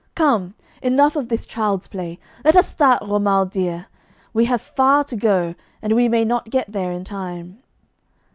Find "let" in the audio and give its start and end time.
2.43-2.55